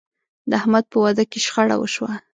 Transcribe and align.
د 0.49 0.51
احمد 0.59 0.85
په 0.91 0.97
واده 1.03 1.23
کې 1.31 1.39
شخړه 1.45 1.75
وشوه. 1.79 2.11